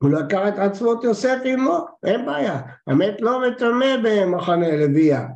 הוא 0.03 0.11
לקח 0.11 0.41
את 0.49 0.59
עצמות 0.59 1.05
יוסף 1.05 1.39
עמו, 1.45 1.87
אין 2.05 2.27
בעיה, 2.27 2.61
המת 2.87 3.21
לא 3.21 3.49
מטמא 3.49 3.97
במחנה 4.03 4.77
לוויה. 4.77 5.27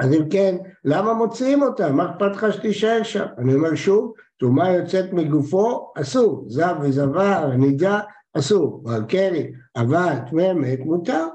אז 0.00 0.12
אם 0.12 0.28
כן, 0.30 0.56
למה 0.84 1.14
מוציאים 1.14 1.62
אותה? 1.62 1.92
מה 1.92 2.10
אכפת 2.10 2.36
לך 2.36 2.46
שתישאר 2.52 3.02
שם? 3.02 3.26
אני 3.38 3.54
אומר 3.54 3.74
שוב, 3.74 4.12
טומאה 4.36 4.72
יוצאת 4.72 5.12
מגופו, 5.12 5.92
אסור, 5.96 6.44
זב 6.48 6.74
וזבר, 6.82 7.50
נידה, 7.58 8.00
אסור, 8.38 8.82
ועל 8.84 9.04
כן, 9.08 9.34
אבל 9.76 10.14
טמא 10.30 10.52
מת 10.52 10.80
מותר. 10.80 11.26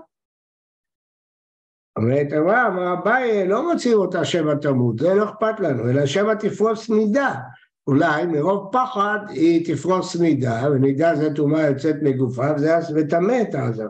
אומרת 1.98 2.28
אמרה, 2.38 2.68
אמר 2.68 2.94
אביי, 2.94 3.48
לא 3.48 3.72
מוציאים 3.72 3.98
אותה 3.98 4.26
שמא 4.26 4.54
תמות, 4.54 5.00
זה 5.00 5.14
לא 5.14 5.24
אכפת 5.24 5.60
לנו, 5.60 5.90
אלא 5.90 6.06
שמא 6.06 6.34
תפרוס 6.34 6.90
נידה. 6.90 7.36
אולי 7.88 8.26
מרוב 8.26 8.70
פחד 8.72 9.20
היא 9.30 9.76
תפרוס 9.76 10.16
נידה, 10.16 10.68
ונידה 10.72 11.16
זה 11.16 11.34
טומאה 11.34 11.68
יוצאת 11.68 11.96
מגופה, 12.02 12.46
וזה 12.56 12.78
וטמא 12.96 13.42
את 13.42 13.56
העזר. 13.56 13.88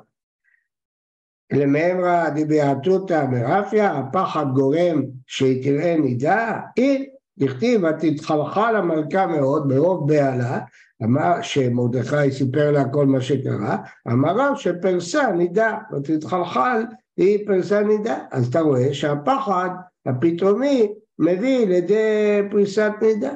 למאמרא 1.52 2.30
דביעתותא 2.30 3.25
מרפיה, 3.32 3.92
הפחד 3.92 4.46
גורם 4.54 5.02
שהיא 5.28 5.64
תראה 5.64 5.98
נידה, 5.98 6.60
היא 6.75 7.08
דכתיב 7.38 7.82
ותתחלחל 7.84 8.75
המלכה 8.75 9.28
מאוד 9.28 9.70
ברוב 9.70 10.08
בהלה, 10.08 10.60
אמר 11.04 11.42
שמרדכי 11.42 12.32
סיפר 12.32 12.72
לה 12.72 12.90
כל 12.90 13.06
מה 13.06 13.22
שקרה, 13.22 13.78
אמר 14.08 14.36
רב 14.36 14.56
שפרסה 14.56 15.32
נידה, 15.32 15.78
ותתחלחל 15.94 16.84
היא 17.18 17.48
פרסה 17.48 17.84
נידה, 17.84 18.18
אז 18.32 18.48
אתה 18.48 18.60
רואה 18.60 18.94
שהפחד 18.94 19.70
הפתאומי 20.06 20.94
מביא 21.20 21.68
לידי 21.68 22.42
פריסת 22.52 22.92
נידה. 23.02 23.34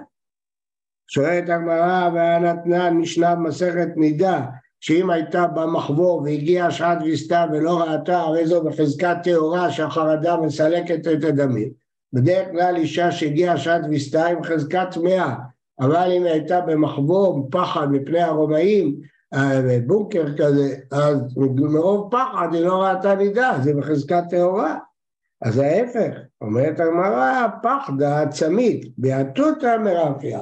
שואלת 1.07 1.43
הגמרא 1.43 2.09
והנתנן 2.13 2.97
משנה 2.97 3.35
מסכת 3.35 3.89
נידה 3.95 4.45
שאם 4.79 5.09
הייתה 5.09 5.47
במחבור 5.47 6.21
והגיעה 6.21 6.71
שעת 6.71 6.97
ויסתה 7.01 7.45
ולא 7.51 7.81
ראתה 7.81 8.19
הרי 8.19 8.47
זו 8.47 8.63
בחזקת 8.63 9.17
טהורה 9.23 9.71
שהחרדה 9.71 10.37
מסלקת 10.37 11.07
את 11.07 11.23
הדמים 11.23 11.69
בדרך 12.13 12.47
כלל 12.51 12.75
אישה 12.75 13.11
שהגיעה 13.11 13.57
שעת 13.57 13.81
ויסתה 13.89 14.27
עם 14.27 14.43
חזקת 14.43 14.87
טמאה, 14.91 15.35
אבל 15.79 16.11
אם 16.17 16.23
הייתה 16.23 16.61
במחבור, 16.61 17.47
פחד 17.51 17.91
מפני 17.91 18.21
הרומאים, 18.21 18.95
אה, 19.33 19.79
בונקר 19.87 20.25
כזה, 20.37 20.75
אז 20.91 21.37
מרוב 21.55 22.11
פחד 22.11 22.47
היא 22.53 22.65
לא 22.65 22.83
ראתה 22.83 23.15
נידה, 23.15 23.57
זה 23.63 23.73
בחזקת 23.73 24.23
טהורה. 24.29 24.77
אז 25.41 25.57
ההפך, 25.57 26.17
אומרת 26.41 26.79
הגמרא, 26.79 27.47
פחדה 27.63 28.21
עצמית, 28.21 28.85
ביעתותא 28.97 29.77
מרפיה. 29.83 30.39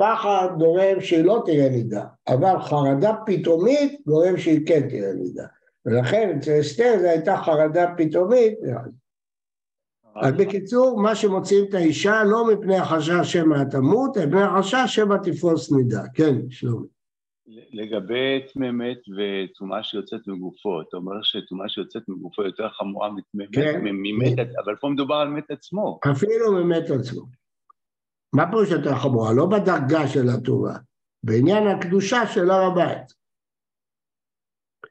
פחד 0.00 0.48
גורם 0.58 1.00
שהיא 1.00 1.24
לא 1.24 1.42
תראה 1.46 1.68
נידה, 1.68 2.04
אבל 2.28 2.58
חרדה 2.60 3.12
פתאומית 3.26 4.00
גורם 4.06 4.38
שהיא 4.38 4.66
כן 4.66 4.88
תראה 4.88 5.12
נידה. 5.12 5.46
ולכן 5.86 6.36
אצל 6.38 6.60
אסתר 6.60 6.94
זו 7.00 7.06
הייתה 7.06 7.36
חרדה 7.36 7.94
פתאומית. 7.96 8.54
אז 10.16 10.34
בקיצור, 10.34 11.02
מה 11.02 11.14
שמוציאים 11.14 11.64
את 11.68 11.74
האישה 11.74 12.24
לא 12.24 12.46
מפני 12.52 12.76
החשש 12.76 13.32
שמא 13.32 13.64
תמות, 13.70 14.16
אלא 14.16 14.26
מפני 14.26 14.42
החשש 14.42 14.84
שמא 14.86 15.16
תפרוס 15.22 15.72
נידה. 15.72 16.02
כן, 16.14 16.50
שלומי. 16.50 16.86
לגבי 17.72 18.40
טמא 18.52 18.70
מת 18.70 18.98
וטומאה 19.16 19.82
שיוצאת 19.82 20.20
מגופו, 20.26 20.80
אתה 20.80 20.96
אומר 20.96 21.22
שטומאה 21.22 21.68
שיוצאת 21.68 22.02
מגופו 22.08 22.42
יותר 22.42 22.68
חמורה 22.68 23.10
מטמא 23.10 23.44
מת, 23.44 23.54
כן. 23.54 23.80
ממת, 23.82 24.48
אבל 24.64 24.76
פה 24.76 24.88
מדובר 24.88 25.14
על 25.14 25.28
מת 25.28 25.50
עצמו. 25.50 26.00
אפילו 26.10 26.52
ממת 26.52 26.90
עצמו. 26.90 27.39
מה 28.32 28.50
פירוש 28.50 28.70
יותר 28.70 28.94
חמורה? 28.94 29.32
לא 29.32 29.46
בדרגה 29.46 30.08
של 30.08 30.28
הטומאה, 30.28 30.76
בעניין 31.22 31.66
הקדושה 31.66 32.26
של 32.26 32.50
הר 32.50 32.62
הבית. 32.62 33.12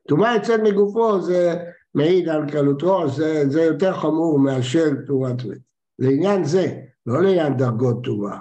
טומאה 0.08 0.36
יוצאת 0.36 0.60
מגופו 0.64 1.22
זה 1.22 1.56
מעיד 1.96 2.30
על 2.30 2.52
קלות 2.52 2.84
ראש, 2.84 3.12
זה, 3.12 3.44
זה 3.50 3.62
יותר 3.62 3.94
חמור 3.94 4.40
מאשר 4.40 4.90
טומאת 5.08 5.46
מת. 5.46 5.58
לעניין 6.00 6.44
זה, 6.44 6.82
לא 7.06 7.24
לעניין 7.24 7.58
דרגות 7.58 8.04
טומאה. 8.04 8.40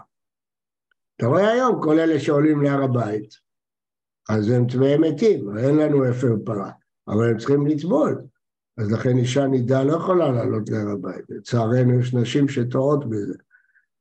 אתה 1.17 1.27
רואה 1.27 1.53
היום 1.53 1.83
כל 1.83 1.99
אלה 1.99 2.21
שעולים 2.21 2.63
להר 2.63 2.83
הבית, 2.83 3.35
אז 4.29 4.51
הם 4.51 4.67
טמאי 4.67 4.99
מתים, 4.99 5.59
אין 5.59 5.77
לנו 5.77 6.11
אפר 6.11 6.35
פרה, 6.45 6.71
אבל 7.09 7.31
הם 7.31 7.39
צריכים 7.39 7.67
לטבול. 7.67 8.23
אז 8.79 8.93
לכן 8.93 9.19
אישה 9.19 9.47
נידה 9.47 9.83
לא 9.83 9.93
יכולה 9.93 10.33
לעלות 10.33 10.71
להר 10.71 10.91
הבית. 10.93 11.25
לצערנו 11.29 12.01
יש 12.01 12.15
נשים 12.15 12.49
שטועות 12.49 13.09
בזה. 13.09 13.35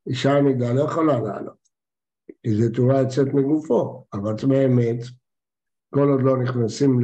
אישה 0.09 0.41
נידה 0.41 0.73
לא 0.73 0.81
יכולה 0.81 1.19
לעלות, 1.19 1.69
כי 2.43 2.55
זו 2.55 2.69
תורה 2.73 2.99
יוצאת 2.99 3.27
מגופו, 3.33 4.05
אבל 4.13 4.37
טמאי 4.37 4.67
מת, 4.67 5.03
כל 5.93 6.09
עוד 6.09 6.21
לא 6.23 6.37
נכנסים 6.37 6.99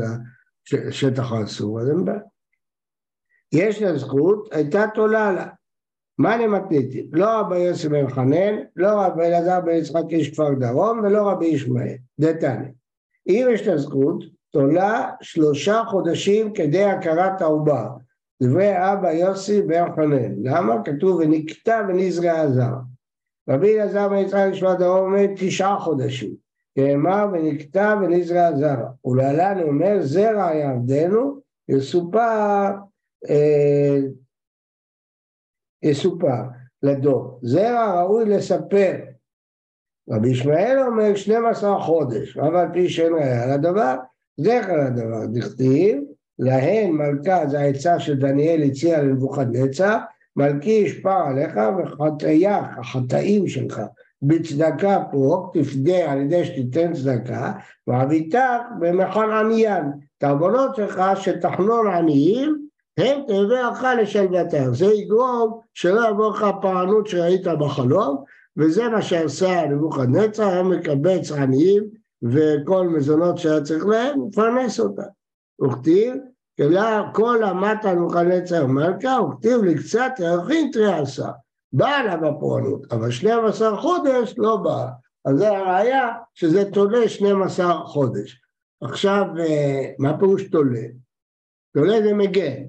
לשטח 0.73 1.31
האסור, 1.31 1.81
אז 1.81 1.89
הם 1.89 2.05
באים. 2.05 2.19
יש 3.53 3.81
לה 3.81 3.97
זכות, 3.97 4.49
הייתה 4.51 4.85
תולה 4.93 5.31
לה. 5.31 5.47
מה 6.17 6.37
למתניתי? 6.37 7.09
לא 7.11 7.39
רבי 7.39 7.59
יוסי 7.59 7.89
בן 7.89 8.09
חנן, 8.09 8.55
לא 8.75 8.87
רבי 9.01 9.25
אלעזר 9.25 9.61
בן 9.61 9.75
יצחק 9.75 10.03
איש 10.09 10.31
כפר 10.31 10.53
דרום 10.53 10.99
ולא 10.99 11.29
רבי 11.29 11.45
ישמעאל. 11.45 11.95
דתניא. 12.19 12.69
אם 13.27 13.47
יש 13.51 13.67
לה 13.67 13.77
זכות, 13.77 14.23
תולה 14.51 15.11
שלושה 15.21 15.83
חודשים 15.87 16.53
כדי 16.53 16.83
הכרת 16.83 17.41
העובר. 17.41 17.87
דברי 18.43 18.93
אבא 18.93 19.11
יוסי 19.11 19.61
בן 19.61 19.95
חנן. 19.95 20.35
למה? 20.43 20.75
כתוב 20.85 21.19
ונקטע 21.19 21.85
ונזרע 21.89 22.31
הזר. 22.31 22.73
רבי 23.49 23.75
אלעזר 23.75 24.09
בן 24.09 24.15
יצחק 24.15 24.49
כפר 24.53 24.73
דרום 24.73 25.13
אומר 25.13 25.25
תשעה 25.35 25.79
חודשים. 25.79 26.35
נאמר 26.77 27.27
ונקטע 27.33 27.95
ונזרע 28.01 28.45
הזר. 28.45 28.85
ולהלן 29.05 29.59
הוא 29.59 29.69
אומר 29.69 30.01
זרע 30.01 30.53
יעבדנו 30.53 31.39
יסופר 31.69 32.71
אה, 33.29 33.99
יסופר 35.83 36.43
לדור. 36.83 37.39
זרע 37.41 38.01
ראוי 38.01 38.25
לספר. 38.25 38.93
רבי 40.09 40.29
ישמעאל 40.29 40.79
אומר 40.79 41.15
12 41.15 41.79
חודש, 41.79 42.37
אבל 42.37 42.65
פי 42.73 42.89
שאין 42.89 43.13
ראיה 43.13 43.57
לדבר, 43.57 43.95
זכר 44.37 44.77
לדבר, 44.85 45.25
דכתיב, 45.33 46.03
להן 46.39 46.91
מלכה, 46.91 47.47
זה 47.47 47.59
העצה 47.59 47.99
שדניאל 47.99 48.63
הציע 48.63 49.01
לנבוכדנצר, 49.01 49.97
מלכי 50.37 50.69
ישפר 50.69 51.23
עליך 51.27 51.59
וחטאייך, 51.77 52.65
החטאים 52.77 53.47
שלך, 53.47 53.81
בצדקה 54.21 54.99
פה, 55.11 55.51
תפדה 55.53 56.11
על 56.11 56.21
ידי 56.21 56.45
שתיתן 56.45 56.93
צדקה, 56.93 57.51
ועביתך 57.87 58.39
במכון 58.79 59.31
עניין, 59.31 59.85
את 60.17 60.23
העוונות 60.23 60.75
שלך 60.75 61.01
שתחנון 61.15 61.87
עניים, 61.87 62.67
הם 62.97 63.21
ערך 63.27 63.83
לשלוותך. 64.01 64.63
זה 64.71 64.85
יגרום 64.85 65.59
שלא 65.73 66.09
יבוא 66.09 66.31
לך 66.31 66.43
הפרענות 66.43 67.07
שראית 67.07 67.47
בחלום, 67.47 68.23
וזה 68.57 68.89
מה 68.89 69.01
שעשה 69.01 69.65
נבוכדנצר, 69.69 70.47
היה 70.47 70.63
מקבץ 70.63 71.31
עניים 71.31 71.83
וכל 72.23 72.87
מזונות 72.87 73.37
שהיה 73.37 73.61
צריך 73.61 73.85
להם, 73.85 74.27
מפרנס 74.27 74.79
אותה. 74.79 75.03
וכתיב, 75.61 76.13
כל 77.13 77.43
המטה 77.43 77.93
נבוכדנצר 77.93 78.67
מלכה, 78.67 79.21
וכתיב 79.21 79.63
לקצת 79.63 80.11
ירחין 80.19 80.71
תרי 80.73 80.93
עשה. 80.93 81.29
באה 81.73 82.03
לה 82.03 82.17
בפורענות, 82.17 82.91
אבל 82.91 83.11
12 83.11 83.81
חודש 83.81 84.33
לא 84.37 84.55
באה. 84.55 84.89
אז 85.25 85.37
זה 85.37 85.57
הראיה 85.57 86.09
שזה 86.33 86.71
תולה 86.71 87.09
12 87.09 87.85
חודש. 87.85 88.41
עכשיו, 88.81 89.25
מה 89.99 90.19
פירוש 90.19 90.43
תולה? 90.43 90.87
תולה 91.73 92.01
זה 92.03 92.13
מגן. 92.13 92.63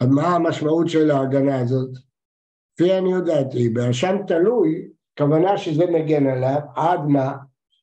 אז 0.00 0.08
מה 0.08 0.26
המשמעות 0.26 0.88
של 0.88 1.10
ההגנה 1.10 1.60
הזאת? 1.60 1.90
כפי 2.74 2.98
אני 2.98 3.12
יודעתי, 3.12 3.68
בעשן 3.68 4.16
תלוי, 4.26 4.88
כוונה 5.18 5.58
שזה 5.58 5.86
מגן 5.86 6.26
עליו, 6.26 6.60
עד 6.76 7.00
מה? 7.00 7.36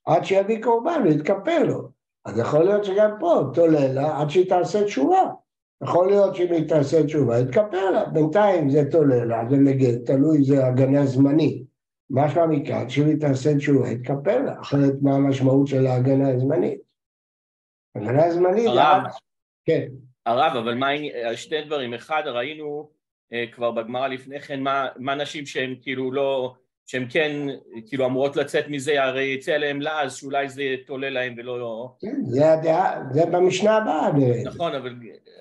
עד 0.05 0.23
שיביא 0.23 0.63
קורבן 0.63 1.01
ויתכפר 1.03 1.63
לו. 1.67 1.94
אז 2.25 2.39
יכול 2.39 2.63
להיות 2.63 2.85
שגם 2.85 3.11
פה 3.19 3.43
תולה 3.53 3.93
לה 3.93 4.21
עד 4.21 4.29
שהיא 4.29 4.49
תעשה 4.49 4.83
תשובה. 4.83 5.31
יכול 5.83 6.07
להיות 6.07 6.35
שאם 6.35 6.51
היא 6.51 6.67
תעשה 6.67 7.03
תשובה, 7.03 7.39
יתכפר 7.39 7.91
לה. 7.91 8.05
בינתיים 8.05 8.69
זה 8.69 8.91
תולה 8.91 9.25
לה, 9.25 9.43
זה 9.49 9.57
מגן, 9.57 10.05
תלוי, 10.05 10.43
זה 10.43 10.65
הגנה 10.65 11.05
זמנית. 11.05 11.63
משמע 12.09 12.45
מכאן 12.45 12.89
שאם 12.89 13.05
היא 13.05 13.19
תעשה 13.19 13.55
תשובה, 13.57 13.89
יתכפר 13.89 14.41
לה. 14.41 14.61
אחרת 14.61 14.93
מה 15.01 15.15
המשמעות 15.15 15.67
של 15.67 15.85
ההגנה 15.85 16.29
הזמנית? 16.29 16.79
הגנה 17.95 18.31
זמנית... 18.31 18.67
הרב, 18.67 19.03
כן. 19.65 19.87
הרב, 20.25 20.55
אבל 20.55 20.73
מה, 20.73 20.87
שתי 21.35 21.61
דברים, 21.61 21.93
אחד 21.93 22.23
ראינו 22.25 22.89
אה, 23.33 23.45
כבר 23.51 23.71
בגמרא 23.71 24.07
לפני 24.07 24.39
כן 24.39 24.59
מה, 24.59 24.87
מה 24.97 25.15
נשים 25.15 25.45
שהן 25.45 25.75
כאילו 25.81 26.11
לא, 26.11 26.55
שהן 26.85 27.05
כן 27.09 27.31
כאילו 27.87 28.05
אמורות 28.05 28.35
לצאת 28.35 28.65
מזה, 28.69 29.03
הרי 29.03 29.23
יצא 29.23 29.51
עליהן 29.51 29.81
לעז 29.81 30.13
שאולי 30.15 30.49
זה 30.49 30.63
תולה 30.87 31.09
להן 31.09 31.35
ולא... 31.37 31.91
כן, 31.99 32.15
זה 32.23 32.53
הדעה, 32.53 32.95
זה 33.11 33.25
במשנה 33.25 33.77
הבאה. 33.77 34.09
נכון, 34.45 34.75
אבל, 34.75 34.93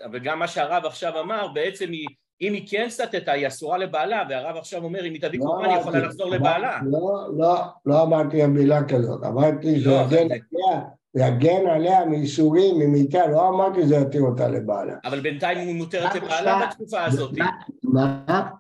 אבל 0.04 0.18
גם 0.18 0.38
מה 0.38 0.48
שהרב 0.48 0.84
עכשיו 0.86 1.20
אמר, 1.20 1.48
בעצם 1.54 1.90
היא, 1.90 2.06
אם 2.40 2.52
היא 2.52 2.66
כן 2.70 2.86
סטתה, 2.88 3.32
היא 3.32 3.46
אסורה 3.46 3.78
לבעלה, 3.78 4.22
והרב 4.28 4.56
עכשיו 4.56 4.84
אומר, 4.84 5.06
אם 5.06 5.12
היא 5.12 5.20
תביא 5.22 5.38
לא 5.38 5.44
קורבן, 5.44 5.64
היא 5.70 5.76
יכולה 5.78 5.98
לחזור 5.98 6.30
לא, 6.30 6.36
לבעלה. 6.36 6.78
לא, 6.90 7.28
לא, 7.38 7.54
לא 7.86 8.02
אמרתי 8.02 8.46
מילה 8.46 8.84
כזאת, 8.84 9.24
אמרתי 9.24 9.80
לא, 9.84 10.00
אבל- 10.00 10.16
עליה, 10.16 10.80
יגן 11.16 11.66
עליה 11.70 12.04
מייסורים, 12.04 12.78
ממיתה, 12.78 13.26
לא 13.26 13.48
אמרתי 13.48 13.86
זה 13.86 13.96
יתיר 13.96 14.22
אותה 14.22 14.48
לבעלה. 14.48 14.94
אבל 15.04 15.20
בינתיים 15.20 15.58
היא 15.58 15.74
מותרת 15.74 16.14
לבעלה 16.14 16.66
בתקופה 16.66 17.04
הזאת. 17.04 17.30
מה? 17.82 18.50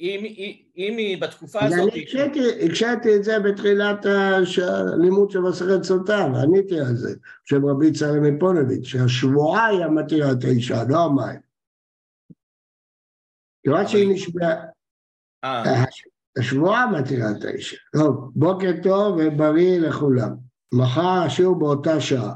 אם, 0.00 0.24
אם, 0.76 0.96
היא 0.98 1.22
בתקופה 1.22 1.64
הזאת... 1.64 1.92
אני 1.92 2.02
הקשיתי- 2.02 2.64
הקשיתי 2.66 3.16
את 3.16 3.24
זה 3.24 3.38
בתחילת 3.40 4.06
הלימוד 4.06 5.30
של 5.30 5.38
מסכת 5.40 5.82
סוטה, 5.82 6.26
ועניתי 6.34 6.80
על 6.80 6.94
זה, 6.96 7.14
של 7.44 7.66
רבי 7.66 7.92
צלם 7.92 8.22
מפונוביץ', 8.36 8.84
שהשבועה 8.84 9.66
היא 9.66 9.84
המתירה 9.84 10.32
את 10.32 10.44
האישה, 10.44 10.82
לא 10.88 11.04
המים. 11.04 11.40
כיוון 13.62 13.86
שהיא 13.88 14.14
נשבעה, 14.14 14.54
אה, 15.44 15.84
השבועה 16.38 16.86
מתירה 17.00 17.30
את 17.38 17.44
האישה. 17.44 17.76
טוב, 17.92 18.30
בוקר 18.34 18.70
טוב 18.82 19.16
ובריא 19.18 19.78
לכולם. 19.80 20.36
מחר 20.74 21.22
השיעור 21.26 21.58
באותה 21.58 22.00
שעה. 22.00 22.34